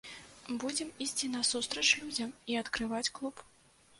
[0.63, 3.45] Будзем ісці насустрач людзям і адкрываць клуб.